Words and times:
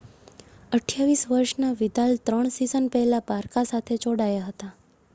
28 0.71 1.25
વર્ષના 1.33 1.69
વિદાલ 1.77 2.17
ત્રણ 2.23 2.51
સિઝન 2.57 2.91
પહેલા 2.91 3.23
બારકા 3.31 3.67
સાથે 3.67 4.03
જોડાયા 4.03 4.51
હતા 4.51 4.73